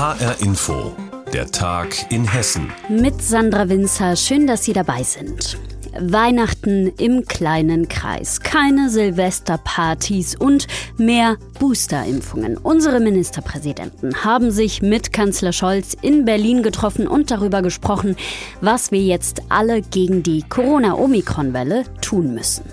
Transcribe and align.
HR 0.00 0.40
Info, 0.40 0.96
der 1.30 1.50
Tag 1.50 2.10
in 2.10 2.26
Hessen. 2.26 2.72
Mit 2.88 3.20
Sandra 3.20 3.68
Winzer, 3.68 4.16
schön, 4.16 4.46
dass 4.46 4.64
Sie 4.64 4.72
dabei 4.72 5.02
sind. 5.02 5.58
Weihnachten 5.92 6.90
im 6.96 7.26
kleinen 7.26 7.86
Kreis, 7.86 8.40
keine 8.40 8.88
Silvesterpartys 8.88 10.36
und 10.36 10.68
mehr 10.96 11.36
Boosterimpfungen. 11.58 12.56
Unsere 12.56 12.98
Ministerpräsidenten 12.98 14.24
haben 14.24 14.50
sich 14.50 14.80
mit 14.80 15.12
Kanzler 15.12 15.52
Scholz 15.52 15.94
in 16.00 16.24
Berlin 16.24 16.62
getroffen 16.62 17.06
und 17.06 17.30
darüber 17.30 17.60
gesprochen, 17.60 18.16
was 18.62 18.92
wir 18.92 19.02
jetzt 19.02 19.42
alle 19.50 19.82
gegen 19.82 20.22
die 20.22 20.44
Corona-Omikron-Welle 20.48 21.84
tun 22.00 22.32
müssen. 22.32 22.64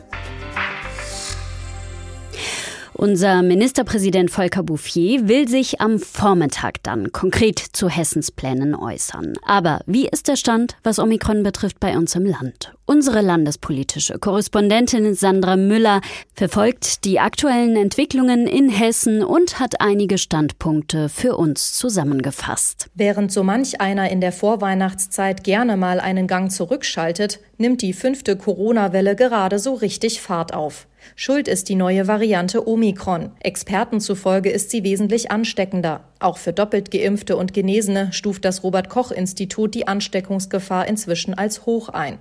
Unser 3.00 3.44
Ministerpräsident 3.44 4.32
Volker 4.32 4.64
Bouffier 4.64 5.28
will 5.28 5.48
sich 5.48 5.80
am 5.82 6.00
Vormittag 6.00 6.82
dann 6.82 7.12
konkret 7.12 7.60
zu 7.60 7.90
Hessens 7.90 8.32
Plänen 8.32 8.74
äußern. 8.74 9.36
Aber 9.46 9.82
wie 9.86 10.08
ist 10.08 10.28
der 10.28 10.36
Stand, 10.36 10.78
was 10.82 10.98
Omikron 10.98 11.44
betrifft, 11.44 11.80
bei 11.80 11.96
uns 11.96 12.16
im 12.16 12.26
Land? 12.26 12.74
Unsere 12.88 13.22
landespolitische 13.22 14.18
Korrespondentin 14.18 15.14
Sandra 15.14 15.58
Müller 15.58 16.02
verfolgt 16.34 17.06
die 17.06 17.20
aktuellen 17.20 17.76
Entwicklungen 17.76 18.48
in 18.48 18.70
Hessen 18.70 19.24
und 19.24 19.60
hat 19.60 19.80
einige 19.80 20.18
Standpunkte 20.18 21.08
für 21.08 21.38
uns 21.38 21.74
zusammengefasst. 21.74 22.90
Während 22.96 23.32
so 23.32 23.44
manch 23.44 23.80
einer 23.80 24.10
in 24.10 24.22
der 24.22 24.32
Vorweihnachtszeit 24.32 25.44
gerne 25.44 25.78
mal 25.78 26.00
einen 26.00 26.26
Gang 26.26 26.52
zurückschaltet, 26.52 27.42
nimmt 27.58 27.82
die 27.82 27.94
fünfte 27.94 28.36
Corona-Welle 28.36 29.16
gerade 29.16 29.60
so 29.60 29.74
richtig 29.74 30.22
Fahrt 30.22 30.54
auf. 30.54 30.88
Schuld 31.16 31.48
ist 31.48 31.70
die 31.70 31.76
neue 31.76 32.08
Variante 32.08 32.68
Omikron. 32.68 33.32
Experten 33.40 34.00
zufolge 34.00 34.50
ist 34.50 34.70
sie 34.70 34.84
wesentlich 34.84 35.32
ansteckender. 35.32 36.04
Auch 36.20 36.38
für 36.38 36.54
doppelt 36.54 36.92
geimpfte 36.92 37.38
und 37.38 37.54
Genesene 37.54 38.12
stuft 38.12 38.46
das 38.46 38.64
Robert 38.64 38.90
Koch 38.90 39.12
Institut 39.12 39.74
die 39.74 39.88
Ansteckungsgefahr 39.88 40.88
inzwischen 40.88 41.34
als 41.34 41.66
hoch 41.66 41.90
ein. 41.90 42.20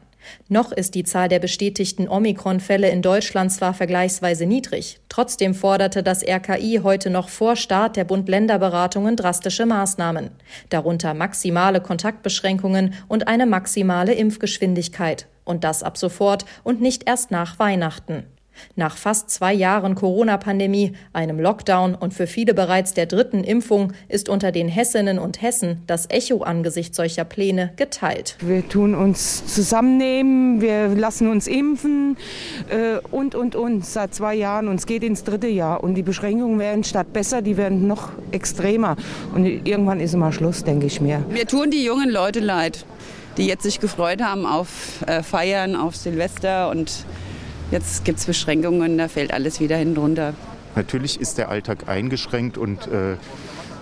Noch 0.48 0.72
ist 0.72 0.94
die 0.94 1.04
Zahl 1.04 1.28
der 1.28 1.38
bestätigten 1.38 2.08
Omikron-Fälle 2.08 2.88
in 2.88 3.02
Deutschland 3.02 3.52
zwar 3.52 3.74
vergleichsweise 3.74 4.46
niedrig. 4.46 5.00
Trotzdem 5.08 5.54
forderte 5.54 6.02
das 6.02 6.22
RKI 6.22 6.80
heute 6.82 7.10
noch 7.10 7.28
vor 7.28 7.56
Start 7.56 7.96
der 7.96 8.04
Bund-Länder-Beratungen 8.04 9.16
drastische 9.16 9.66
Maßnahmen. 9.66 10.30
Darunter 10.68 11.14
maximale 11.14 11.80
Kontaktbeschränkungen 11.80 12.94
und 13.08 13.28
eine 13.28 13.46
maximale 13.46 14.14
Impfgeschwindigkeit. 14.14 15.26
Und 15.44 15.64
das 15.64 15.82
ab 15.82 15.96
sofort 15.96 16.44
und 16.64 16.80
nicht 16.80 17.08
erst 17.08 17.30
nach 17.30 17.58
Weihnachten. 17.58 18.24
Nach 18.74 18.96
fast 18.96 19.30
zwei 19.30 19.52
Jahren 19.52 19.94
Corona-Pandemie, 19.94 20.92
einem 21.12 21.40
Lockdown 21.40 21.94
und 21.94 22.14
für 22.14 22.26
viele 22.26 22.54
bereits 22.54 22.94
der 22.94 23.06
dritten 23.06 23.44
Impfung 23.44 23.92
ist 24.08 24.28
unter 24.28 24.52
den 24.52 24.68
Hessinnen 24.68 25.18
und 25.18 25.42
Hessen 25.42 25.82
das 25.86 26.08
Echo 26.10 26.42
angesichts 26.42 26.96
solcher 26.96 27.24
Pläne 27.24 27.72
geteilt. 27.76 28.36
Wir 28.40 28.68
tun 28.68 28.94
uns 28.94 29.46
zusammennehmen, 29.46 30.60
wir 30.60 30.88
lassen 30.88 31.28
uns 31.28 31.46
impfen 31.46 32.16
äh, 32.68 32.98
und, 33.10 33.34
und, 33.34 33.54
und 33.54 33.84
seit 33.84 34.14
zwei 34.14 34.34
Jahren 34.34 34.68
und 34.68 34.76
es 34.76 34.86
geht 34.86 35.02
ins 35.04 35.24
dritte 35.24 35.48
Jahr. 35.48 35.82
Und 35.82 35.94
die 35.94 36.02
Beschränkungen 36.02 36.58
werden 36.58 36.84
statt 36.84 37.12
besser, 37.12 37.42
die 37.42 37.56
werden 37.56 37.86
noch 37.86 38.10
extremer. 38.30 38.96
Und 39.34 39.44
irgendwann 39.46 40.00
ist 40.00 40.14
immer 40.14 40.32
Schluss, 40.32 40.64
denke 40.64 40.86
ich 40.86 41.00
mir. 41.00 41.24
Wir 41.28 41.46
tun 41.46 41.70
die 41.70 41.84
jungen 41.84 42.10
Leute 42.10 42.40
leid, 42.40 42.84
die 43.36 43.46
jetzt 43.46 43.62
sich 43.62 43.80
gefreut 43.80 44.22
haben 44.22 44.46
auf 44.46 45.04
äh, 45.06 45.22
Feiern, 45.22 45.76
auf 45.76 45.96
Silvester 45.96 46.70
und 46.70 47.04
Jetzt 47.70 48.04
gibt 48.04 48.18
es 48.18 48.26
Beschränkungen, 48.26 48.96
da 48.96 49.08
fällt 49.08 49.32
alles 49.32 49.60
wieder 49.60 49.76
hinten 49.76 49.98
runter. 49.98 50.34
Natürlich 50.76 51.20
ist 51.20 51.38
der 51.38 51.48
Alltag 51.48 51.88
eingeschränkt 51.88 52.58
und 52.58 52.86
äh, 52.86 53.16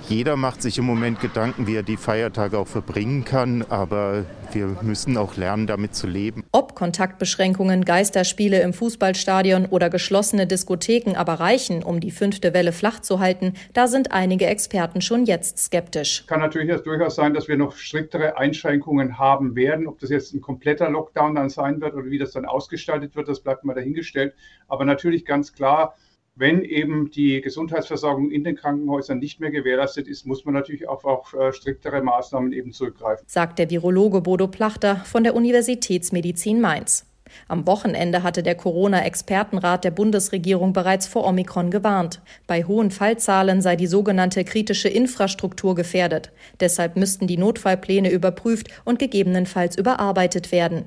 jeder 0.09 0.37
macht 0.37 0.63
sich 0.63 0.79
im 0.79 0.85
Moment 0.85 1.21
Gedanken, 1.21 1.67
wie 1.67 1.77
er 1.77 1.83
die 1.83 1.97
Feiertage 1.97 2.59
auch 2.59 2.67
verbringen 2.67 3.25
kann, 3.25 3.65
aber 3.69 4.25
wir 4.53 4.77
müssen 4.83 5.17
auch 5.17 5.37
lernen, 5.37 5.67
damit 5.67 5.95
zu 5.95 6.07
leben. 6.07 6.45
Ob 6.53 6.75
Kontaktbeschränkungen, 6.75 7.85
Geisterspiele 7.85 8.61
im 8.61 8.73
Fußballstadion 8.73 9.67
oder 9.67 9.91
geschlossene 9.91 10.47
Diskotheken 10.47 11.17
aber 11.17 11.35
reichen, 11.35 11.83
um 11.83 12.01
die 12.01 12.11
fünfte 12.11 12.53
Welle 12.55 12.73
flach 12.73 13.01
zu 13.01 13.19
halten, 13.19 13.55
da 13.73 13.87
sind 13.87 14.13
einige 14.13 14.47
Experten 14.47 15.01
schon 15.01 15.25
jetzt 15.25 15.59
skeptisch. 15.59 16.25
Kann 16.27 16.41
natürlich 16.41 16.75
durchaus 16.83 17.15
sein, 17.15 17.35
dass 17.35 17.49
wir 17.49 17.57
noch 17.57 17.77
striktere 17.77 18.37
Einschränkungen 18.37 19.19
haben 19.19 19.57
werden. 19.57 19.87
Ob 19.87 19.99
das 19.99 20.11
jetzt 20.11 20.35
ein 20.35 20.41
kompletter 20.41 20.91
Lockdown 20.91 21.35
dann 21.35 21.49
sein 21.49 21.81
wird 21.81 21.95
oder 21.95 22.07
wie 22.07 22.19
das 22.19 22.33
dann 22.33 22.45
ausgestaltet 22.45 23.17
wird, 23.17 23.29
das 23.29 23.41
bleibt 23.41 23.65
mal 23.65 23.75
dahingestellt. 23.75 24.35
Aber 24.69 24.85
natürlich 24.85 25.25
ganz 25.25 25.53
klar, 25.53 25.95
wenn 26.37 26.63
eben 26.63 27.11
die 27.11 27.41
Gesundheitsversorgung 27.41 28.31
in 28.31 28.45
den 28.45 28.57
Krankenhäusern 28.57 29.19
nicht 29.19 29.41
mehr 29.41 29.51
gewährleistet 29.51 30.09
ist, 30.09 30.27
muss 30.27 30.45
man 30.45 30.55
natürlich 30.55 30.89
auch 30.89 31.05
auf 31.05 31.33
äh, 31.35 31.53
striktere 31.53 32.03
Maßnahmen 32.03 32.53
eben 32.53 32.73
zurückgreifen. 32.73 33.25
Sagt 33.29 33.59
der 33.59 33.71
Virologe 33.71 34.21
Bodo 34.21 34.49
Plachter 34.49 34.97
von 35.05 35.23
der 35.23 35.35
Universitätsmedizin 35.35 36.61
Mainz. 36.61 37.07
Am 37.49 37.67
Wochenende 37.67 38.23
hatte 38.23 38.43
der 38.43 38.55
Corona-Expertenrat 38.55 39.85
der 39.85 39.91
Bundesregierung 39.91 40.73
bereits 40.73 41.07
vor 41.07 41.27
Omikron 41.27 41.71
gewarnt. 41.71 42.21
Bei 42.47 42.65
hohen 42.65 42.91
Fallzahlen 42.91 43.61
sei 43.61 43.77
die 43.77 43.87
sogenannte 43.87 44.45
kritische 44.45 44.89
Infrastruktur 44.89 45.75
gefährdet. 45.75 46.31
Deshalb 46.61 46.97
müssten 46.97 47.27
die 47.27 47.39
Notfallpläne 47.39 48.11
überprüft 48.11 48.69
und 48.85 48.99
gegebenenfalls 48.99 49.77
überarbeitet 49.77 50.53
werden. 50.53 50.85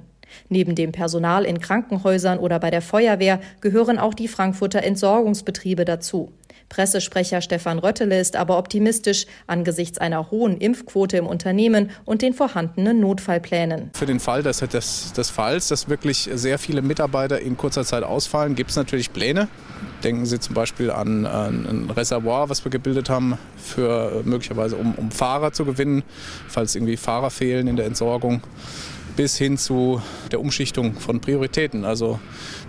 Neben 0.50 0.76
dem 0.76 0.92
Personal 0.92 1.46
in 1.46 1.60
Krankenhäusern 1.60 2.40
oder 2.40 2.60
bei 2.60 2.72
der 2.72 2.82
Feuerwehr 2.82 3.40
gehören 3.62 3.98
auch 4.00 4.14
die 4.14 4.28
Frankfurter 4.28 4.84
Entsorgungsbetriebe 4.84 5.86
dazu. 5.86 6.32
Pressesprecher 6.70 7.42
Stefan 7.42 7.80
Röttele 7.80 8.20
ist 8.20 8.36
aber 8.36 8.58
optimistisch 8.58 9.26
angesichts 9.48 9.98
einer 9.98 10.32
hohen 10.32 10.58
Impfquote 10.58 11.18
im 11.18 11.26
Unternehmen 11.26 11.92
und 12.04 12.22
den 12.22 12.34
vorhandenen 12.34 13.00
Notfallplänen. 13.00 13.92
Für 13.94 14.06
den 14.06 14.20
Fall 14.20 14.44
des, 14.44 14.60
des, 14.60 15.14
des 15.14 15.30
Falls, 15.30 15.70
dass 15.70 15.88
wirklich 15.88 16.30
sehr 16.34 16.60
viele 16.60 16.82
Mitarbeiter 16.82 17.40
in 17.40 17.56
kurzer 17.56 17.86
Zeit 17.86 18.04
ausfallen, 18.04 18.56
gibt 18.56 18.72
es 18.72 18.76
natürlich 18.76 19.14
Pläne. 19.14 19.48
Denken 20.04 20.26
Sie 20.26 20.40
zum 20.40 20.56
Beispiel 20.56 20.92
an, 20.92 21.26
ein 21.26 21.90
Reservoir, 21.90 22.50
was 22.50 22.64
wir 22.66 22.70
gebildet 22.70 23.10
haben, 23.10 23.38
für 23.58 24.22
möglicherweise 24.26 24.76
um, 24.76 24.94
um 24.96 25.10
Fahrer 25.12 25.54
zu 25.54 25.66
gewinnen, 25.66 26.04
falls 26.48 26.76
irgendwie 26.76 26.98
Fahrer 26.98 27.30
fehlen 27.30 27.68
in 27.68 27.78
der 27.78 27.86
Entsorgung 27.86 28.42
bis 29.18 29.38
hin 29.38 29.58
zu 29.58 30.02
der 30.32 30.40
Umschichtung 30.40 30.94
von 30.94 31.20
Prioritäten. 31.20 31.84
Also 31.84 32.20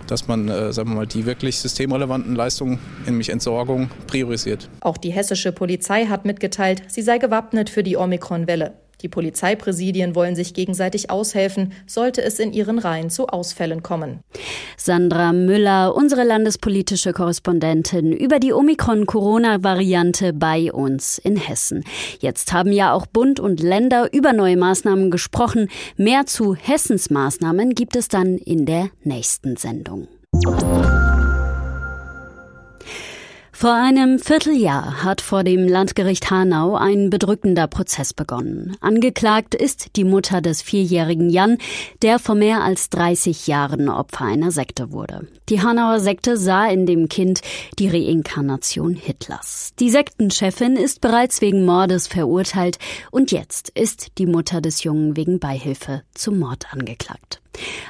dass 0.09 0.27
man, 0.27 0.49
äh, 0.49 0.73
sagen 0.73 0.89
wir 0.89 0.95
mal, 0.95 1.07
die 1.07 1.25
wirklich 1.25 1.59
systemrelevanten 1.59 2.35
Leistungen, 2.35 2.79
nämlich 3.05 3.29
Entsorgung, 3.29 3.89
priorisiert. 4.07 4.67
Auch 4.81 4.97
die 4.97 5.11
hessische 5.11 5.51
Polizei 5.51 6.07
hat 6.07 6.25
mitgeteilt, 6.25 6.83
sie 6.87 7.01
sei 7.01 7.19
gewappnet 7.19 7.69
für 7.69 7.83
die 7.83 7.95
Omikron-Welle. 7.95 8.73
Die 9.01 9.09
Polizeipräsidien 9.09 10.15
wollen 10.15 10.35
sich 10.35 10.53
gegenseitig 10.53 11.09
aushelfen, 11.09 11.73
sollte 11.87 12.21
es 12.21 12.39
in 12.39 12.53
ihren 12.53 12.79
Reihen 12.79 13.09
zu 13.09 13.27
Ausfällen 13.27 13.83
kommen. 13.83 14.19
Sandra 14.77 15.33
Müller, 15.33 15.95
unsere 15.95 16.23
landespolitische 16.23 17.13
Korrespondentin, 17.13 18.11
über 18.11 18.39
die 18.39 18.53
Omikron-Corona-Variante 18.53 20.33
bei 20.33 20.71
uns 20.71 21.17
in 21.17 21.37
Hessen. 21.37 21.83
Jetzt 22.19 22.51
haben 22.53 22.71
ja 22.71 22.93
auch 22.93 23.05
Bund 23.05 23.39
und 23.39 23.61
Länder 23.61 24.11
über 24.13 24.33
neue 24.33 24.57
Maßnahmen 24.57 25.11
gesprochen. 25.11 25.69
Mehr 25.95 26.25
zu 26.25 26.55
Hessens 26.55 27.09
Maßnahmen 27.09 27.75
gibt 27.75 27.95
es 27.95 28.07
dann 28.07 28.37
in 28.37 28.65
der 28.65 28.89
nächsten 29.03 29.55
Sendung. 29.55 30.07
Vor 33.59 33.73
einem 33.73 34.19
Vierteljahr 34.19 35.03
hat 35.03 35.19
vor 35.19 35.43
dem 35.43 35.67
Landgericht 35.67 36.31
Hanau 36.31 36.75
ein 36.75 37.09
bedrückender 37.09 37.67
Prozess 37.67 38.13
begonnen. 38.13 38.77
Angeklagt 38.79 39.53
ist 39.53 39.97
die 39.97 40.05
Mutter 40.05 40.39
des 40.39 40.61
vierjährigen 40.61 41.29
Jan, 41.29 41.57
der 42.01 42.19
vor 42.19 42.35
mehr 42.35 42.63
als 42.63 42.89
30 42.89 43.47
Jahren 43.47 43.89
Opfer 43.89 44.23
einer 44.23 44.51
Sekte 44.51 44.93
wurde. 44.93 45.27
Die 45.49 45.61
Hanauer 45.61 45.99
Sekte 45.99 46.37
sah 46.37 46.69
in 46.69 46.85
dem 46.85 47.09
Kind 47.09 47.41
die 47.77 47.89
Reinkarnation 47.89 48.95
Hitlers. 48.95 49.73
Die 49.77 49.89
Sektenchefin 49.89 50.77
ist 50.77 51.01
bereits 51.01 51.41
wegen 51.41 51.65
Mordes 51.65 52.07
verurteilt 52.07 52.79
und 53.11 53.33
jetzt 53.33 53.71
ist 53.77 54.19
die 54.19 54.25
Mutter 54.25 54.61
des 54.61 54.85
Jungen 54.85 55.17
wegen 55.17 55.39
Beihilfe 55.39 56.03
zum 56.13 56.39
Mord 56.39 56.67
angeklagt. 56.71 57.41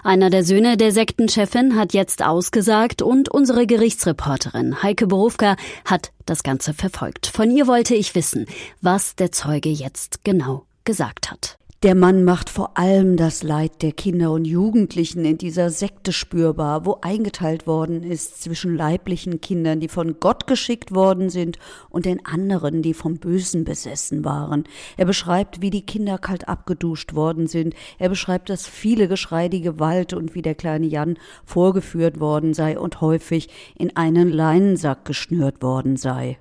Einer 0.03 0.29
der 0.29 0.44
Söhne 0.44 0.77
der 0.77 0.91
Sektenchefin 0.91 1.75
hat 1.75 1.94
jetzt 1.94 2.23
ausgesagt 2.23 3.01
und 3.01 3.29
unsere 3.29 3.67
Gerichtsreporterin 3.67 4.81
Heike 4.81 5.07
Berufka 5.07 5.56
hat 5.85 6.11
das 6.25 6.44
Ganze 6.44 6.73
verfolgt. 6.73 7.27
Von 7.27 7.51
ihr 7.51 7.67
wollte 7.67 7.95
ich 7.95 8.15
wissen, 8.15 8.45
was 8.81 9.15
der 9.15 9.31
Zeuge 9.31 9.69
jetzt 9.69 10.23
genau 10.23 10.65
gesagt 10.85 11.29
hat. 11.29 11.58
Der 11.81 11.95
Mann 11.95 12.25
macht 12.25 12.49
vor 12.49 12.77
allem 12.77 13.15
das 13.15 13.41
Leid 13.41 13.81
der 13.81 13.93
Kinder 13.93 14.33
und 14.33 14.43
Jugendlichen 14.43 15.23
in 15.23 15.37
dieser 15.37 15.69
Sekte 15.69 16.11
spürbar, 16.11 16.85
wo 16.85 16.97
eingeteilt 16.99 17.67
worden 17.67 18.03
ist 18.03 18.43
zwischen 18.43 18.75
leiblichen 18.75 19.39
Kindern, 19.39 19.79
die 19.79 19.87
von 19.87 20.19
Gott 20.19 20.45
geschickt 20.45 20.93
worden 20.93 21.29
sind, 21.29 21.57
und 21.89 22.05
den 22.05 22.25
anderen, 22.25 22.81
die 22.81 22.93
vom 22.93 23.17
Bösen 23.17 23.63
besessen 23.63 24.25
waren. 24.25 24.65
Er 24.97 25.05
beschreibt, 25.05 25.61
wie 25.61 25.69
die 25.69 25.85
Kinder 25.85 26.17
kalt 26.17 26.49
abgeduscht 26.49 27.15
worden 27.15 27.47
sind. 27.47 27.73
Er 27.97 28.09
beschreibt 28.09 28.49
das 28.49 28.67
viele 28.67 29.07
Geschrei, 29.07 29.47
die 29.47 29.61
Gewalt 29.61 30.11
und 30.11 30.35
wie 30.35 30.41
der 30.41 30.55
kleine 30.55 30.85
Jan 30.85 31.17
vorgeführt 31.45 32.19
worden 32.19 32.53
sei 32.53 32.77
und 32.77 32.99
häufig 32.99 33.47
in 33.77 33.95
einen 33.95 34.27
Leinensack 34.27 35.05
geschnürt 35.05 35.61
worden 35.61 35.95
sei. 35.95 36.39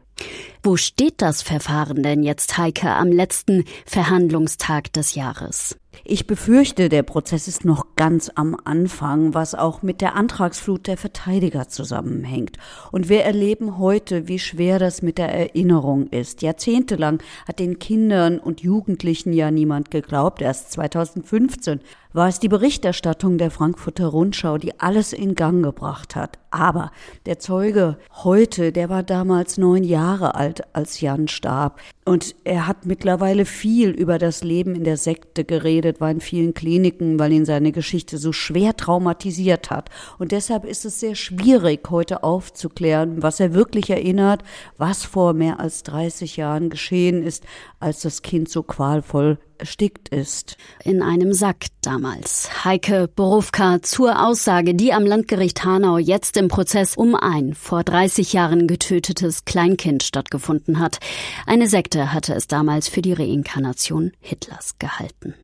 Wo 0.62 0.76
steht 0.76 1.22
das 1.22 1.42
Verfahren 1.42 2.02
denn 2.02 2.22
jetzt, 2.22 2.58
Heike, 2.58 2.90
am 2.90 3.12
letzten 3.12 3.64
Verhandlungstag 3.86 4.92
des 4.92 5.14
Jahres? 5.14 5.76
Ich 6.04 6.26
befürchte, 6.26 6.88
der 6.88 7.02
Prozess 7.02 7.48
ist 7.48 7.64
noch 7.64 7.96
ganz 7.96 8.30
am 8.34 8.56
Anfang, 8.64 9.34
was 9.34 9.54
auch 9.54 9.82
mit 9.82 10.00
der 10.00 10.14
Antragsflut 10.14 10.86
der 10.86 10.96
Verteidiger 10.96 11.68
zusammenhängt. 11.68 12.56
Und 12.92 13.08
wir 13.08 13.22
erleben 13.22 13.78
heute, 13.78 14.28
wie 14.28 14.38
schwer 14.38 14.78
das 14.78 15.02
mit 15.02 15.18
der 15.18 15.32
Erinnerung 15.32 16.08
ist. 16.08 16.42
Jahrzehntelang 16.42 17.22
hat 17.46 17.58
den 17.58 17.78
Kindern 17.78 18.38
und 18.38 18.60
Jugendlichen 18.60 19.32
ja 19.32 19.50
niemand 19.50 19.90
geglaubt. 19.90 20.40
Erst 20.40 20.72
2015 20.72 21.80
war 22.18 22.28
es 22.28 22.40
die 22.40 22.48
Berichterstattung 22.48 23.38
der 23.38 23.52
Frankfurter 23.52 24.08
Rundschau, 24.08 24.58
die 24.58 24.78
alles 24.80 25.12
in 25.12 25.36
Gang 25.36 25.62
gebracht 25.62 26.16
hat. 26.16 26.40
Aber 26.50 26.90
der 27.26 27.38
Zeuge 27.38 27.96
heute, 28.24 28.72
der 28.72 28.88
war 28.88 29.04
damals 29.04 29.56
neun 29.56 29.84
Jahre 29.84 30.34
alt, 30.34 30.62
als 30.74 31.00
Jan 31.00 31.28
starb. 31.28 31.80
Und 32.04 32.34
er 32.42 32.66
hat 32.66 32.86
mittlerweile 32.86 33.44
viel 33.44 33.90
über 33.90 34.18
das 34.18 34.42
Leben 34.42 34.74
in 34.74 34.82
der 34.82 34.96
Sekte 34.96 35.44
geredet, 35.44 36.00
war 36.00 36.10
in 36.10 36.20
vielen 36.20 36.54
Kliniken, 36.54 37.20
weil 37.20 37.32
ihn 37.32 37.44
seine 37.44 37.70
Geschichte 37.70 38.18
so 38.18 38.32
schwer 38.32 38.76
traumatisiert 38.76 39.70
hat. 39.70 39.88
Und 40.18 40.32
deshalb 40.32 40.64
ist 40.64 40.84
es 40.84 40.98
sehr 40.98 41.14
schwierig, 41.14 41.88
heute 41.88 42.24
aufzuklären, 42.24 43.22
was 43.22 43.38
er 43.38 43.54
wirklich 43.54 43.90
erinnert, 43.90 44.42
was 44.76 45.04
vor 45.04 45.34
mehr 45.34 45.60
als 45.60 45.84
30 45.84 46.36
Jahren 46.36 46.68
geschehen 46.68 47.22
ist, 47.22 47.44
als 47.78 48.00
das 48.00 48.22
Kind 48.22 48.48
so 48.48 48.64
qualvoll 48.64 49.38
erstickt 49.58 50.08
ist. 50.08 50.56
In 50.84 51.02
einem 51.02 51.32
Sack 51.32 51.66
damals. 51.82 52.64
Heike 52.64 53.08
Borowka 53.08 53.82
zur 53.82 54.24
Aussage, 54.24 54.74
die 54.74 54.92
am 54.92 55.04
Landgericht 55.04 55.64
Hanau 55.64 55.98
jetzt 55.98 56.36
im 56.36 56.48
Prozess 56.48 56.96
um 56.96 57.14
ein 57.14 57.54
vor 57.54 57.84
30 57.84 58.32
Jahren 58.32 58.66
getötetes 58.66 59.44
Kleinkind 59.44 60.02
stattgefunden 60.02 60.78
hat. 60.78 60.98
Eine 61.46 61.68
Sekte 61.68 62.12
hatte 62.12 62.34
es 62.34 62.46
damals 62.46 62.88
für 62.88 63.02
die 63.02 63.12
Reinkarnation 63.12 64.12
Hitlers 64.20 64.78
gehalten. 64.78 65.34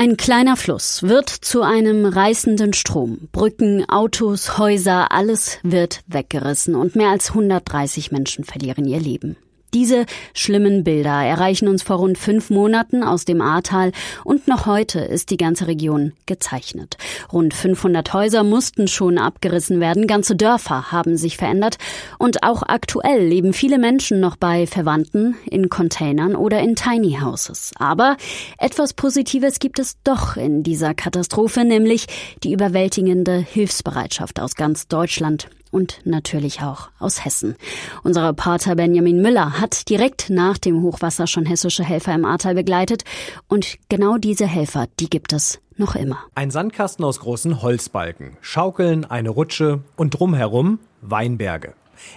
Ein 0.00 0.16
kleiner 0.16 0.56
Fluss 0.56 1.02
wird 1.02 1.28
zu 1.28 1.62
einem 1.62 2.06
reißenden 2.06 2.72
Strom. 2.72 3.28
Brücken, 3.32 3.84
Autos, 3.88 4.56
Häuser, 4.56 5.10
alles 5.10 5.58
wird 5.64 6.02
weggerissen 6.06 6.76
und 6.76 6.94
mehr 6.94 7.08
als 7.08 7.30
130 7.30 8.12
Menschen 8.12 8.44
verlieren 8.44 8.84
ihr 8.84 9.00
Leben. 9.00 9.36
Diese 9.74 10.06
schlimmen 10.32 10.82
Bilder 10.82 11.24
erreichen 11.24 11.68
uns 11.68 11.82
vor 11.82 11.96
rund 11.96 12.16
fünf 12.16 12.48
Monaten 12.48 13.02
aus 13.02 13.26
dem 13.26 13.42
Ahrtal 13.42 13.92
und 14.24 14.48
noch 14.48 14.64
heute 14.64 15.00
ist 15.00 15.30
die 15.30 15.36
ganze 15.36 15.66
Region 15.66 16.12
gezeichnet. 16.24 16.96
Rund 17.32 17.52
500 17.52 18.12
Häuser 18.14 18.44
mussten 18.44 18.88
schon 18.88 19.18
abgerissen 19.18 19.78
werden, 19.80 20.06
ganze 20.06 20.36
Dörfer 20.36 20.90
haben 20.90 21.18
sich 21.18 21.36
verändert 21.36 21.76
und 22.18 22.42
auch 22.44 22.62
aktuell 22.62 23.26
leben 23.26 23.52
viele 23.52 23.78
Menschen 23.78 24.20
noch 24.20 24.36
bei 24.36 24.66
Verwandten 24.66 25.36
in 25.50 25.68
Containern 25.68 26.34
oder 26.34 26.60
in 26.60 26.74
Tiny 26.74 27.18
Houses. 27.20 27.72
Aber 27.78 28.16
etwas 28.56 28.94
Positives 28.94 29.58
gibt 29.58 29.78
es 29.78 29.98
doch 30.02 30.36
in 30.36 30.62
dieser 30.62 30.94
Katastrophe, 30.94 31.64
nämlich 31.64 32.06
die 32.42 32.52
überwältigende 32.52 33.36
Hilfsbereitschaft 33.36 34.40
aus 34.40 34.54
ganz 34.54 34.88
Deutschland 34.88 35.48
und 35.70 36.00
natürlich 36.04 36.62
auch 36.62 36.90
aus 36.98 37.24
Hessen. 37.24 37.56
Unser 38.02 38.28
Reporter 38.28 38.76
Benjamin 38.76 39.22
Müller 39.22 39.60
hat 39.60 39.88
direkt 39.88 40.30
nach 40.30 40.58
dem 40.58 40.82
Hochwasser 40.82 41.26
schon 41.26 41.46
hessische 41.46 41.84
Helfer 41.84 42.14
im 42.14 42.24
Ahrtal 42.24 42.54
begleitet 42.54 43.04
und 43.48 43.76
genau 43.88 44.18
diese 44.18 44.46
Helfer, 44.46 44.86
die 45.00 45.10
gibt 45.10 45.32
es 45.32 45.60
noch 45.76 45.94
immer. 45.94 46.18
Ein 46.34 46.50
Sandkasten 46.50 47.04
aus 47.04 47.20
großen 47.20 47.62
Holzbalken, 47.62 48.36
Schaukeln, 48.40 49.04
eine 49.04 49.30
Rutsche 49.30 49.82
und 49.96 50.10
drumherum 50.10 50.80
Weinberge. 51.00 51.74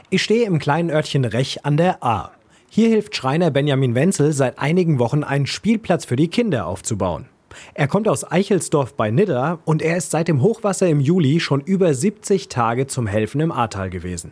Ich 0.10 0.24
stehe 0.24 0.46
im 0.46 0.60
kleinen 0.60 0.90
Örtchen 0.90 1.26
Rech 1.26 1.66
an 1.66 1.78
der 1.78 2.04
A. 2.04 2.32
Hier 2.70 2.90
hilft 2.90 3.16
Schreiner 3.16 3.52
Benjamin 3.52 3.96
Wenzel 3.96 4.32
seit 4.34 4.60
einigen 4.60 5.00
Wochen 5.00 5.24
einen 5.24 5.46
Spielplatz 5.48 6.06
für 6.06 6.16
die 6.16 6.30
Kinder 6.30 6.68
aufzubauen. 6.68 7.28
Er 7.74 7.88
kommt 7.88 8.08
aus 8.08 8.30
Eichelsdorf 8.30 8.94
bei 8.94 9.12
Nidda 9.12 9.60
und 9.66 9.82
er 9.82 9.98
ist 9.98 10.12
seit 10.12 10.28
dem 10.28 10.42
Hochwasser 10.42 10.88
im 10.88 11.00
Juli 11.00 11.40
schon 11.40 11.62
über 11.62 11.94
70 11.94 12.50
Tage 12.50 12.88
zum 12.88 13.08
Helfen 13.08 13.42
im 13.42 13.52
Ahrtal 13.52 13.90
gewesen. 13.90 14.32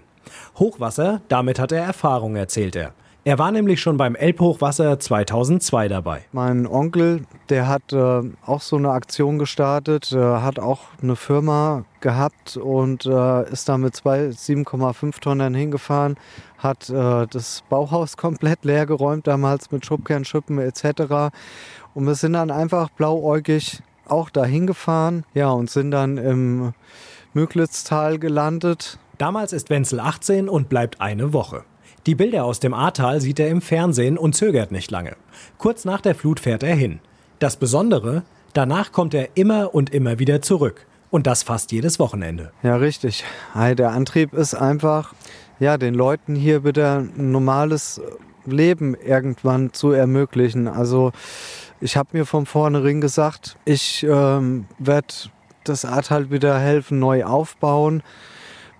Hochwasser, 0.57 1.21
damit 1.27 1.59
hat 1.59 1.71
er 1.71 1.83
Erfahrung, 1.83 2.35
erzählt 2.35 2.75
er. 2.75 2.93
Er 3.25 3.37
war 3.37 3.51
nämlich 3.51 3.81
schon 3.81 3.97
beim 3.97 4.15
Elbhochwasser 4.15 4.97
2002 4.97 5.89
dabei. 5.89 6.21
Mein 6.31 6.65
Onkel, 6.65 7.25
der 7.49 7.67
hat 7.67 7.91
äh, 7.91 8.21
auch 8.45 8.61
so 8.61 8.77
eine 8.77 8.91
Aktion 8.91 9.37
gestartet, 9.37 10.13
äh, 10.13 10.17
hat 10.17 10.57
auch 10.57 10.79
eine 11.01 11.17
Firma 11.17 11.83
gehabt 11.99 12.55
und 12.55 13.05
äh, 13.05 13.51
ist 13.51 13.67
da 13.67 13.77
mit 13.77 13.93
zwei 13.93 14.29
7,5 14.29 15.19
Tonnen 15.19 15.53
hingefahren, 15.53 16.15
hat 16.57 16.89
äh, 16.89 17.27
das 17.27 17.61
Bauhaus 17.69 18.15
komplett 18.17 18.63
leer 18.63 18.85
geräumt, 18.85 19.27
damals 19.27 19.69
mit 19.69 19.85
Schubkernschippen 19.85 20.57
etc. 20.57 21.35
Und 21.93 22.07
wir 22.07 22.15
sind 22.15 22.33
dann 22.33 22.51
einfach 22.51 22.89
blauäugig 22.89 23.83
auch 24.07 24.29
dahin 24.29 24.65
gefahren, 24.65 25.25
ja, 25.33 25.49
und 25.49 25.69
sind 25.69 25.91
dann 25.91 26.17
im 26.17 26.73
Müglitztal 27.33 28.17
gelandet. 28.17 28.97
Damals 29.17 29.51
ist 29.51 29.69
Wenzel 29.69 29.99
18 29.99 30.47
und 30.47 30.69
bleibt 30.69 31.01
eine 31.01 31.33
Woche. 31.33 31.65
Die 32.05 32.15
Bilder 32.15 32.45
aus 32.45 32.59
dem 32.59 32.73
Ahrtal 32.73 33.19
sieht 33.21 33.39
er 33.39 33.49
im 33.49 33.61
Fernsehen 33.61 34.17
und 34.17 34.35
zögert 34.35 34.71
nicht 34.71 34.89
lange. 34.89 35.15
Kurz 35.57 35.85
nach 35.85 36.01
der 36.01 36.15
Flut 36.15 36.39
fährt 36.39 36.63
er 36.63 36.75
hin. 36.75 36.99
Das 37.39 37.57
Besondere, 37.57 38.23
danach 38.53 38.91
kommt 38.91 39.13
er 39.13 39.29
immer 39.35 39.73
und 39.75 39.93
immer 39.93 40.19
wieder 40.19 40.41
zurück. 40.41 40.85
Und 41.11 41.27
das 41.27 41.43
fast 41.43 41.71
jedes 41.71 41.99
Wochenende. 41.99 42.51
Ja, 42.61 42.75
richtig. 42.75 43.23
Der 43.55 43.91
Antrieb 43.91 44.33
ist 44.33 44.53
einfach, 44.53 45.13
ja, 45.59 45.77
den 45.77 45.93
Leuten 45.93 46.35
hier 46.35 46.63
wieder 46.63 46.99
ein 46.99 47.31
normales 47.31 47.99
Leben 48.45 48.95
irgendwann 48.95 49.73
zu 49.73 49.91
ermöglichen. 49.91 50.67
Also 50.67 51.11
ich 51.81 51.97
habe 51.97 52.17
mir 52.17 52.25
von 52.25 52.45
vornherein 52.45 53.01
gesagt, 53.01 53.57
ich 53.65 54.05
ähm, 54.07 54.65
werde 54.77 55.13
das 55.63 55.85
Ahrtal 55.85 56.31
wieder 56.31 56.59
helfen, 56.59 56.99
neu 56.99 57.25
aufbauen, 57.25 58.03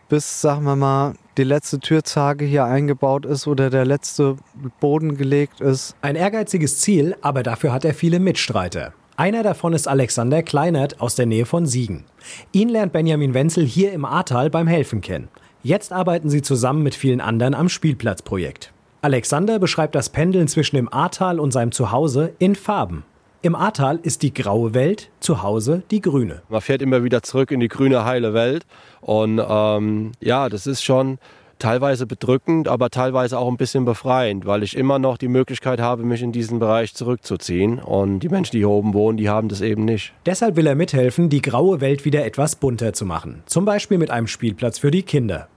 bis, 0.08 0.42
sagen 0.42 0.64
wir 0.66 0.76
mal, 0.76 1.14
die 1.40 1.46
letzte 1.46 1.80
Türzage 1.80 2.44
hier 2.44 2.66
eingebaut 2.66 3.26
ist 3.26 3.48
oder 3.48 3.70
der 3.70 3.86
letzte 3.86 4.36
Boden 4.82 5.16
gelegt 5.16 5.62
ist. 5.62 5.96
Ein 6.02 6.18
ehrgeiziges 6.18 6.80
Ziel, 6.80 7.16
aber 7.22 7.44
dafür 7.44 7.72
hat 7.72 7.86
er 7.86 7.94
viele 7.94 8.20
Mitstreiter. 8.20 8.94
Einer 9.16 9.42
davon 9.42 9.74
ist 9.74 9.88
Alexander 9.88 10.44
Kleinert 10.44 11.00
aus 11.00 11.16
der 11.16 11.26
Nähe 11.26 11.46
von 11.46 11.66
Siegen. 11.66 12.04
Ihn 12.52 12.68
lernt 12.68 12.92
Benjamin 12.92 13.34
Wenzel 13.34 13.66
hier 13.66 13.94
im 13.94 14.04
Ahrtal 14.04 14.50
beim 14.50 14.68
Helfen 14.68 15.00
kennen. 15.00 15.30
Jetzt 15.64 15.94
arbeiten 15.94 16.30
sie 16.30 16.42
zusammen 16.42 16.84
mit 16.84 16.94
vielen 16.94 17.22
anderen 17.22 17.54
am 17.54 17.70
Spielplatzprojekt. 17.70 18.74
Alexander 19.02 19.60
beschreibt 19.60 19.96
das 19.96 20.10
Pendeln 20.10 20.50
zwischen 20.50 20.76
dem 20.76 20.92
Ahrtal 20.92 21.40
und 21.40 21.52
seinem 21.52 21.72
Zuhause 21.72 22.34
in 22.40 22.56
Farben. 22.56 23.06
Im 23.42 23.56
Ahrtal 23.56 24.02
ist 24.04 24.22
die 24.22 24.34
graue 24.34 24.74
Welt, 24.74 25.10
zu 25.22 25.42
Hause 25.42 25.84
die 25.92 26.02
grüne. 26.02 26.42
Man 26.50 26.60
fährt 26.60 26.82
immer 26.82 27.06
wieder 27.06 27.24
zurück 27.24 27.52
in 27.52 27.62
die 27.62 27.70
grüne, 27.70 28.04
heile 28.04 28.34
Welt. 28.34 28.66
Und 29.00 29.42
ähm, 29.42 30.12
ja, 30.20 30.50
das 30.50 30.68
ist 30.68 30.84
schon 30.84 31.20
teilweise 31.58 32.06
bedrückend, 32.06 32.68
aber 32.68 32.90
teilweise 32.90 33.40
auch 33.40 33.48
ein 33.48 33.56
bisschen 33.56 33.86
befreiend, 33.86 34.46
weil 34.46 34.62
ich 34.62 34.76
immer 34.76 35.00
noch 35.00 35.18
die 35.18 35.30
Möglichkeit 35.30 35.80
habe, 35.80 36.04
mich 36.04 36.22
in 36.22 36.34
diesen 36.34 36.60
Bereich 36.60 36.94
zurückzuziehen. 36.94 37.80
Und 37.80 38.20
die 38.20 38.28
Menschen, 38.28 38.52
die 38.52 38.58
hier 38.58 38.70
oben 38.70 38.94
wohnen, 38.94 39.18
die 39.18 39.30
haben 39.30 39.48
das 39.48 39.62
eben 39.62 39.86
nicht. 39.86 40.12
Deshalb 40.26 40.58
will 40.58 40.68
er 40.68 40.76
mithelfen, 40.76 41.30
die 41.30 41.42
graue 41.42 41.80
Welt 41.80 42.04
wieder 42.04 42.26
etwas 42.26 42.58
bunter 42.58 42.92
zu 42.92 43.06
machen. 43.06 43.44
Zum 43.46 43.64
Beispiel 43.64 44.00
mit 44.00 44.12
einem 44.12 44.28
Spielplatz 44.28 44.80
für 44.80 44.92
die 44.92 45.04
Kinder. 45.04 45.48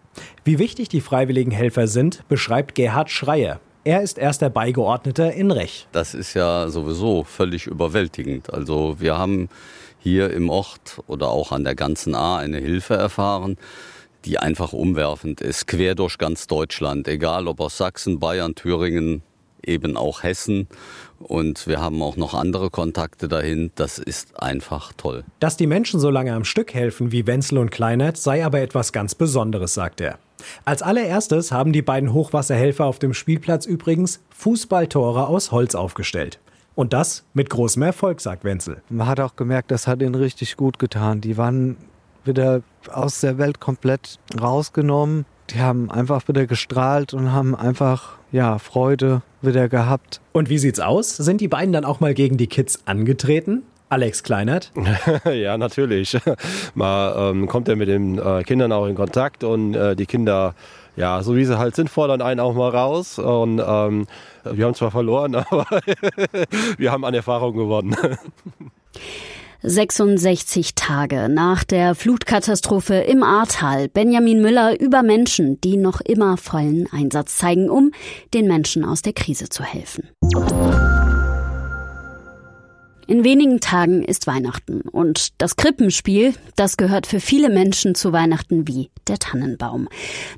Wie 0.44 0.60
wichtig 0.60 0.88
die 0.88 1.00
freiwilligen 1.00 1.50
Helfer 1.50 1.88
sind, 1.88 2.22
beschreibt 2.28 2.76
Gerhard 2.76 3.10
Schreier. 3.10 3.58
Er 3.84 4.00
ist 4.00 4.16
erster 4.16 4.48
Beigeordneter 4.48 5.32
in 5.32 5.50
Rech. 5.50 5.88
Das 5.90 6.14
ist 6.14 6.34
ja 6.34 6.68
sowieso 6.68 7.24
völlig 7.24 7.66
überwältigend. 7.66 8.54
Also 8.54 9.00
wir 9.00 9.18
haben 9.18 9.48
hier 9.98 10.32
im 10.32 10.50
Ort 10.50 11.00
oder 11.08 11.30
auch 11.30 11.50
an 11.50 11.64
der 11.64 11.74
ganzen 11.74 12.14
A 12.14 12.38
eine 12.38 12.58
Hilfe 12.58 12.94
erfahren, 12.94 13.56
die 14.24 14.38
einfach 14.38 14.72
umwerfend 14.72 15.40
ist, 15.40 15.66
quer 15.66 15.96
durch 15.96 16.18
ganz 16.18 16.46
Deutschland, 16.46 17.08
egal 17.08 17.48
ob 17.48 17.60
aus 17.60 17.76
Sachsen, 17.76 18.20
Bayern, 18.20 18.54
Thüringen, 18.54 19.22
eben 19.64 19.96
auch 19.96 20.22
Hessen. 20.22 20.68
Und 21.18 21.66
wir 21.66 21.80
haben 21.80 22.02
auch 22.02 22.16
noch 22.16 22.34
andere 22.34 22.70
Kontakte 22.70 23.26
dahin. 23.26 23.72
Das 23.74 23.98
ist 23.98 24.40
einfach 24.40 24.92
toll. 24.96 25.24
Dass 25.40 25.56
die 25.56 25.66
Menschen 25.66 25.98
so 25.98 26.10
lange 26.10 26.34
am 26.34 26.44
Stück 26.44 26.72
helfen 26.72 27.10
wie 27.10 27.26
Wenzel 27.26 27.58
und 27.58 27.70
Kleinert, 27.70 28.16
sei 28.16 28.44
aber 28.44 28.60
etwas 28.60 28.92
ganz 28.92 29.16
Besonderes, 29.16 29.74
sagt 29.74 30.00
er. 30.00 30.20
Als 30.64 30.82
allererstes 30.82 31.52
haben 31.52 31.72
die 31.72 31.82
beiden 31.82 32.12
Hochwasserhelfer 32.12 32.84
auf 32.86 32.98
dem 32.98 33.14
Spielplatz 33.14 33.66
übrigens 33.66 34.20
Fußballtore 34.30 35.26
aus 35.26 35.52
Holz 35.52 35.74
aufgestellt. 35.74 36.38
Und 36.74 36.92
das 36.92 37.24
mit 37.34 37.50
großem 37.50 37.82
Erfolg, 37.82 38.20
sagt 38.20 38.44
Wenzel. 38.44 38.82
Man 38.88 39.06
hat 39.06 39.20
auch 39.20 39.36
gemerkt, 39.36 39.70
das 39.70 39.86
hat 39.86 40.00
ihnen 40.00 40.14
richtig 40.14 40.56
gut 40.56 40.78
getan. 40.78 41.20
Die 41.20 41.36
waren 41.36 41.76
wieder 42.24 42.62
aus 42.90 43.20
der 43.20 43.38
Welt 43.38 43.60
komplett 43.60 44.18
rausgenommen. 44.40 45.26
Die 45.50 45.60
haben 45.60 45.90
einfach 45.90 46.26
wieder 46.28 46.46
gestrahlt 46.46 47.12
und 47.12 47.32
haben 47.32 47.54
einfach 47.54 48.18
ja, 48.30 48.58
Freude 48.58 49.22
wieder 49.42 49.68
gehabt. 49.68 50.20
Und 50.32 50.48
wie 50.48 50.58
sieht's 50.58 50.80
aus? 50.80 51.16
Sind 51.16 51.40
die 51.40 51.48
beiden 51.48 51.72
dann 51.72 51.84
auch 51.84 52.00
mal 52.00 52.14
gegen 52.14 52.38
die 52.38 52.46
Kids 52.46 52.80
angetreten? 52.86 53.64
Alex 53.92 54.22
Kleinert? 54.22 54.72
ja, 55.30 55.58
natürlich. 55.58 56.16
Mal 56.74 57.30
ähm, 57.30 57.46
kommt 57.46 57.68
er 57.68 57.76
mit 57.76 57.88
den 57.88 58.18
äh, 58.18 58.42
Kindern 58.42 58.72
auch 58.72 58.86
in 58.86 58.94
Kontakt 58.94 59.44
und 59.44 59.74
äh, 59.74 59.94
die 59.94 60.06
Kinder, 60.06 60.54
ja, 60.96 61.22
so 61.22 61.36
wie 61.36 61.44
sie 61.44 61.58
halt 61.58 61.76
sind, 61.76 61.90
fordern 61.90 62.22
einen 62.22 62.40
auch 62.40 62.54
mal 62.54 62.70
raus. 62.70 63.18
Und 63.18 63.58
ähm, 63.58 64.06
wir 64.44 64.64
haben 64.64 64.74
zwar 64.74 64.90
verloren, 64.90 65.34
aber 65.50 65.66
wir 66.78 66.90
haben 66.90 67.04
an 67.04 67.12
Erfahrung 67.12 67.54
gewonnen. 67.54 67.94
66 69.62 70.74
Tage 70.74 71.28
nach 71.28 71.62
der 71.62 71.94
Flutkatastrophe 71.94 72.94
im 72.94 73.22
Ahrtal. 73.22 73.88
Benjamin 73.88 74.40
Müller 74.40 74.80
über 74.80 75.02
Menschen, 75.02 75.60
die 75.60 75.76
noch 75.76 76.00
immer 76.00 76.38
vollen 76.38 76.88
Einsatz 76.90 77.36
zeigen, 77.36 77.68
um 77.68 77.92
den 78.32 78.48
Menschen 78.48 78.86
aus 78.86 79.02
der 79.02 79.12
Krise 79.12 79.50
zu 79.50 79.62
helfen. 79.62 80.08
In 83.08 83.24
wenigen 83.24 83.60
Tagen 83.60 84.04
ist 84.04 84.26
Weihnachten 84.28 84.82
und 84.82 85.30
das 85.38 85.56
Krippenspiel, 85.56 86.34
das 86.54 86.76
gehört 86.76 87.06
für 87.06 87.18
viele 87.18 87.48
Menschen 87.50 87.96
zu 87.96 88.12
Weihnachten 88.12 88.68
wie 88.68 88.90
der 89.08 89.18
Tannenbaum. 89.18 89.88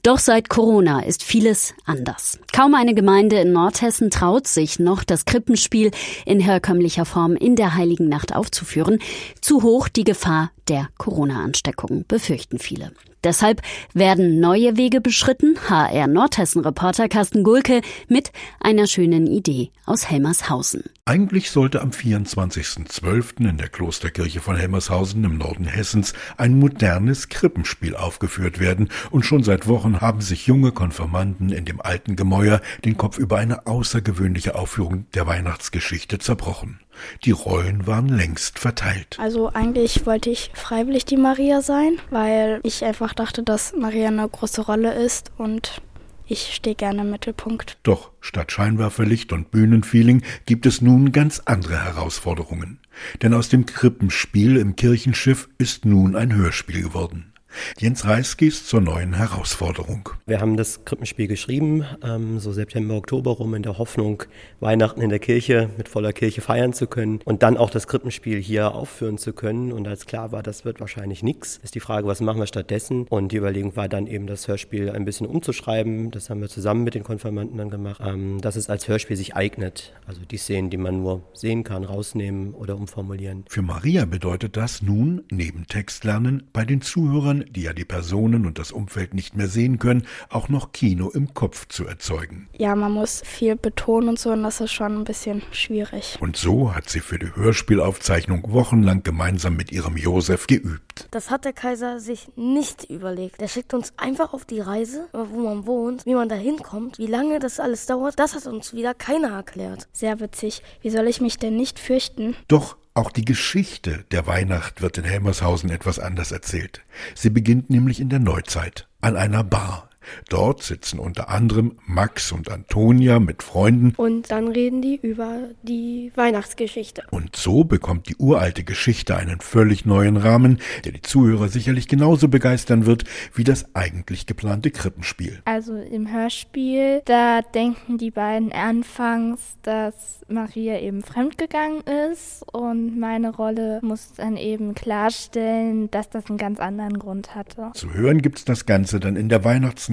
Doch 0.03 0.19
seit 0.19 0.49
Corona 0.49 1.01
ist 1.01 1.23
vieles 1.23 1.75
anders. 1.85 2.39
Kaum 2.53 2.75
eine 2.75 2.95
Gemeinde 2.95 3.39
in 3.39 3.53
Nordhessen 3.53 4.11
traut 4.11 4.47
sich 4.47 4.79
noch, 4.79 5.05
das 5.05 5.27
Krippenspiel 5.27 5.91
in 6.25 6.41
herkömmlicher 6.41 7.05
Form 7.05 7.37
in 7.37 7.55
der 7.55 7.75
Heiligen 7.75 8.09
Nacht 8.09 8.35
aufzuführen. 8.35 8.99
Zu 9.43 9.63
hoch 9.63 9.89
die 9.89 10.05
Gefahr 10.05 10.51
der 10.69 10.89
Corona-Ansteckung, 10.97 12.07
befürchten 12.09 12.59
viele. 12.59 12.93
Deshalb 13.25 13.63
werden 13.95 14.39
neue 14.39 14.77
Wege 14.77 15.01
beschritten. 15.01 15.57
HR 15.69 16.07
Nordhessen-Reporter 16.07 17.09
Carsten 17.09 17.43
Gulke 17.43 17.81
mit 18.09 18.33
einer 18.61 18.87
schönen 18.87 19.27
Idee 19.27 19.71
aus 19.87 20.11
Helmershausen. 20.11 20.85
Eigentlich 21.07 21.51
sollte 21.51 21.81
am 21.81 21.91
24.12. 21.91 23.49
in 23.49 23.57
der 23.57 23.69
Klosterkirche 23.69 24.41
von 24.41 24.57
Helmershausen 24.57 25.25
im 25.25 25.39
Norden 25.39 25.67
Hessens 25.67 26.13
ein 26.37 26.59
modernes 26.59 27.29
Krippenspiel 27.29 27.97
aufgeführt 27.97 28.61
werden 28.61 28.89
und 29.11 29.25
schon 29.25 29.43
seit 29.43 29.67
Wochen 29.69 30.01
haben 30.01 30.21
sich 30.21 30.47
junge 30.47 30.73
Konfirmanden 30.73 31.51
in 31.51 31.65
dem 31.65 31.81
alten 31.81 32.17
Gemäuer 32.17 32.61
den 32.85 32.97
Kopf 32.97 33.19
über 33.19 33.39
eine 33.39 33.67
außergewöhnliche 33.67 34.55
Aufführung 34.55 35.07
der 35.15 35.27
Weihnachtsgeschichte 35.27 36.19
zerbrochen. 36.19 36.81
Die 37.25 37.31
Rollen 37.31 37.87
waren 37.87 38.09
längst 38.09 38.59
verteilt. 38.59 39.17
Also 39.21 39.51
eigentlich 39.53 40.07
wollte 40.07 40.31
ich 40.31 40.51
freiwillig 40.55 41.05
die 41.05 41.17
Maria 41.17 41.63
sein, 41.63 41.99
weil 42.11 42.61
ich 42.63 42.85
einfach 42.85 43.15
dachte, 43.15 43.43
dass 43.43 43.75
Maria 43.77 44.09
eine 44.09 44.29
große 44.29 44.63
Rolle 44.63 44.95
ist 44.95 45.33
und 45.39 45.83
ich 46.27 46.55
stehe 46.55 46.75
gerne 46.75 47.03
im 47.03 47.11
Mittelpunkt. 47.11 47.77
Doch 47.83 48.11
statt 48.21 48.51
Scheinwerferlicht 48.51 49.33
und 49.33 49.51
Bühnenfeeling 49.51 50.23
gibt 50.47 50.65
es 50.65 50.81
nun 50.81 51.13
ganz 51.13 51.43
andere 51.45 51.85
Herausforderungen. 51.85 52.81
Denn 53.23 53.35
aus 53.35 53.51
dem 53.51 53.67
Krippenspiel 53.67 54.57
im 54.57 54.75
Kirchenschiff 54.77 55.49
ist 55.59 55.85
nun 55.85 56.17
ein 56.17 56.35
Hörspiel 56.35 56.83
geworden. 56.83 57.34
Jens 57.79 58.05
Reiskis 58.05 58.67
zur 58.67 58.81
neuen 58.81 59.15
Herausforderung. 59.15 60.09
Wir 60.27 60.41
haben 60.41 60.57
das 60.57 60.85
Krippenspiel 60.85 61.29
geschrieben, 61.29 61.85
ähm, 62.03 62.39
so 62.39 62.53
September, 62.53 62.95
Oktober 62.95 63.33
rum, 63.33 63.55
in 63.55 63.63
der 63.63 63.79
Hoffnung, 63.79 64.23
Weihnachten 64.61 65.01
in 65.01 65.11
der 65.11 65.19
Kirche 65.19 65.71
mit 65.77 65.89
voller 65.89 66.13
Kirche 66.13 66.41
feiern 66.41 66.73
zu 66.73 66.87
können 66.87 67.21
und 67.25 67.43
dann 67.43 67.57
auch 67.57 67.71
das 67.71 67.87
Krippenspiel 67.87 68.41
hier 68.41 68.75
aufführen 68.75 69.19
zu 69.19 69.33
können. 69.33 69.73
Und 69.73 69.87
als 69.87 70.07
klar 70.07 70.33
war, 70.33 70.43
das 70.43 70.65
wird 70.65 70.81
wahrscheinlich 70.81 71.23
nichts, 71.23 71.61
ist 71.63 71.75
die 71.75 71.81
Frage, 71.81 72.07
was 72.07 72.21
machen 72.21 72.41
wir 72.41 72.47
stattdessen? 72.47 73.07
Und 73.09 73.33
die 73.33 73.37
Überlegung 73.37 73.77
war 73.77 73.89
dann 73.89 74.07
eben, 74.07 74.27
das 74.27 74.49
Hörspiel 74.49 74.91
ein 74.91 75.05
bisschen 75.05 75.27
umzuschreiben. 75.27 76.11
Das 76.11 76.31
haben 76.31 76.41
wir 76.41 76.49
zusammen 76.49 76.85
mit 76.85 76.95
den 76.95 77.05
Konfirmanden 77.05 77.59
dann 77.59 77.71
gemacht, 77.71 78.01
ähm, 78.05 78.41
dass 78.41 78.57
es 78.57 78.69
als 78.71 78.89
Hörspiel 78.89 79.17
sich 79.17 79.37
eignet. 79.37 79.93
Also 80.07 80.23
die 80.25 80.37
Szenen, 80.37 80.71
die 80.71 80.77
man 80.77 81.03
nur 81.03 81.23
sehen 81.35 81.65
kann, 81.65 81.85
rausnehmen 81.85 82.55
oder 82.55 82.77
umformulieren. 82.77 83.45
Für 83.49 83.63
Maria 83.63 84.05
bedeutet 84.05 84.57
das 84.57 84.83
nun, 84.83 85.23
neben 85.31 85.67
Textlernen, 85.67 86.45
bei 86.53 86.65
den 86.65 86.81
Zuhörern 86.81 87.44
die 87.45 87.63
ja 87.63 87.73
die 87.73 87.85
Personen 87.85 88.47
und 88.47 88.59
das 88.59 88.73
Umfeld 88.73 89.15
nicht 89.15 89.37
mehr 89.37 89.49
sehen 89.49 89.79
können, 89.79 90.07
auch 90.29 90.49
noch 90.49 90.73
Kino 90.73 91.11
im 91.11 91.35
Kopf 91.35 91.69
zu 91.69 91.87
erzeugen. 91.87 92.49
Ja, 92.57 92.75
man 92.75 92.93
muss 92.93 93.23
viel 93.25 93.57
betonen 93.57 94.11
und 94.11 94.19
so, 94.19 94.31
und 94.31 94.43
das 94.43 94.61
ist 94.61 94.73
schon 94.73 94.97
ein 94.99 95.05
bisschen 95.05 95.43
schwierig. 95.53 96.19
Und 96.21 96.37
so 96.37 96.75
hat 96.75 96.89
sie 96.89 97.01
für 97.01 97.19
die 97.19 97.35
Hörspielaufzeichnung 97.35 98.43
wochenlang 98.53 99.03
gemeinsam 99.03 99.57
mit 99.57 99.73
ihrem 99.73 99.97
Josef 99.97 100.47
geübt. 100.47 101.09
Das 101.11 101.31
hat 101.31 101.45
der 101.45 101.53
Kaiser 101.53 102.01
sich 102.01 102.29
nicht 102.37 102.85
überlegt. 102.91 103.41
Er 103.41 103.49
schickt 103.49 103.75
uns 103.75 103.93
einfach 103.97 104.33
auf 104.33 104.45
die 104.45 104.61
Reise, 104.61 105.09
wo 105.13 105.41
man 105.41 105.67
wohnt, 105.67 106.07
wie 106.07 106.15
man 106.15 106.29
da 106.29 106.37
hinkommt, 106.37 106.99
wie 106.99 107.07
lange 107.07 107.39
das 107.39 107.61
alles 107.61 107.87
dauert. 107.87 108.19
Das 108.19 108.35
hat 108.35 108.47
uns 108.47 108.75
wieder 108.75 108.95
keiner 108.95 109.31
erklärt. 109.31 109.89
Sehr 109.93 110.21
witzig. 110.21 110.63
Wie 110.81 110.91
soll 110.91 111.09
ich 111.09 111.21
mich 111.21 111.39
denn 111.39 111.57
nicht 111.57 111.79
fürchten? 111.79 112.37
Doch 112.49 112.77
auch 112.95 113.11
die 113.11 113.25
Geschichte 113.25 114.05
der 114.13 114.27
Weihnacht 114.27 114.81
wird 114.81 114.99
in 114.99 115.05
Helmershausen 115.05 115.69
etwas 115.71 115.99
anders 115.99 116.31
erzählt. 116.31 116.83
Sie 117.15 117.31
beginnt 117.31 117.69
nämlich 117.69 118.01
in 118.01 118.09
der 118.09 118.21
Neuzeit, 118.21 118.89
an 119.01 119.17
einer 119.17 119.43
Bar. 119.43 119.91
Dort 120.29 120.63
sitzen 120.63 120.99
unter 120.99 121.29
anderem 121.29 121.79
Max 121.87 122.33
und 122.33 122.51
Antonia 122.51 123.21
mit 123.21 123.43
Freunden. 123.43 123.95
Und 123.97 124.31
dann 124.31 124.49
reden 124.49 124.83
die 124.83 124.97
über 124.97 125.49
die 125.63 126.13
Weihnachtsgeschichte. 126.15 127.05
Und 127.11 127.37
so 127.37 127.65
bekommt 127.65 128.09
die 128.09 128.17
uralte 128.17 128.65
Geschichte 128.65 129.17
einen 129.17 129.41
völlig 129.41 129.85
neuen 129.85 130.17
Rahmen, 130.17 130.61
der 130.85 130.93
die 130.93 131.03
Zuhörer 131.03 131.49
sicherlich 131.49 131.89
genauso 131.89 132.29
begeistern 132.29 132.87
wird 132.87 133.05
wie 133.35 133.45
das 133.45 133.75
eigentlich 133.75 134.27
geplante 134.27 134.71
Krippenspiel. 134.71 135.41
Also 135.45 135.77
im 135.77 136.13
Hörspiel, 136.13 137.03
da 137.05 137.43
denken 137.43 137.99
die 137.99 138.11
beiden 138.11 138.53
anfangs, 138.53 139.57
dass 139.63 140.21
Maria 140.29 140.81
eben 140.81 141.03
fremdgegangen 141.03 141.83
ist 142.13 142.45
und 142.53 142.99
meine 142.99 143.35
Rolle 143.35 143.81
muss 143.83 144.13
dann 144.17 144.37
eben 144.37 144.75
klarstellen, 144.75 145.91
dass 145.91 146.11
das 146.11 146.27
einen 146.29 146.39
ganz 146.39 146.61
anderen 146.61 146.99
Grund 146.99 147.35
hatte. 147.35 147.73
Zu 147.75 147.93
hören 147.93 148.23
gibt's 148.23 148.45
das 148.45 148.67
Ganze 148.67 149.01
dann 149.01 149.17
in 149.17 149.29
der 149.29 149.45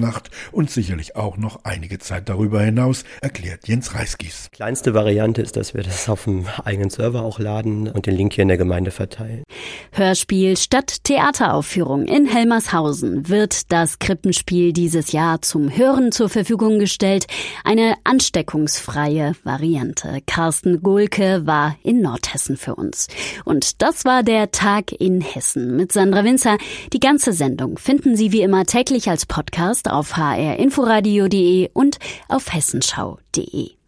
Weihnachtsnacht 0.02 0.30
und 0.50 0.70
sicherlich 0.70 1.16
auch 1.16 1.36
noch 1.36 1.60
einige 1.64 1.98
Zeit 1.98 2.28
darüber 2.28 2.60
hinaus, 2.60 3.04
erklärt 3.20 3.68
Jens 3.68 3.94
Reiskis. 3.94 4.48
Kleinste 4.52 4.94
Variante 4.94 5.42
ist, 5.42 5.56
dass 5.56 5.74
wir 5.74 5.82
das 5.82 6.08
auf 6.08 6.24
dem 6.24 6.46
eigenen 6.64 6.90
Server 6.90 7.22
auch 7.22 7.38
laden 7.38 7.88
und 7.88 8.06
den 8.06 8.16
Link 8.16 8.34
hier 8.34 8.42
in 8.42 8.48
der 8.48 8.58
Gemeinde 8.58 8.90
verteilen. 8.90 9.44
Hörspiel 9.92 10.56
statt 10.56 11.04
Theateraufführung 11.04 12.06
in 12.06 12.26
Helmershausen 12.26 13.28
wird 13.28 13.72
das 13.72 13.98
Krippenspiel 13.98 14.72
dieses 14.72 15.12
Jahr 15.12 15.42
zum 15.42 15.74
Hören 15.76 16.12
zur 16.12 16.28
Verfügung 16.28 16.78
gestellt. 16.78 17.26
Eine 17.64 17.94
ansteckungsfreie 18.04 19.34
Variante. 19.44 20.20
Carsten 20.26 20.82
Gulke 20.82 21.46
war 21.46 21.76
in 21.82 22.00
Nordhessen 22.00 22.56
für 22.56 22.74
uns. 22.74 23.08
Und 23.44 23.82
das 23.82 24.04
war 24.04 24.22
der 24.22 24.50
Tag 24.50 24.92
in 24.92 25.20
Hessen 25.20 25.76
mit 25.76 25.92
Sandra 25.92 26.24
Winzer. 26.24 26.58
Die 26.92 27.00
ganze 27.00 27.32
Sendung 27.32 27.78
finden 27.78 28.16
Sie 28.16 28.32
wie 28.32 28.42
immer 28.42 28.64
täglich 28.64 29.08
als 29.08 29.26
Podcast 29.26 29.90
auf 29.90 30.16
hrinforadio.de 30.16 31.70
und 31.72 31.98
auf 32.28 32.52
hessenschau.de. 32.52 33.81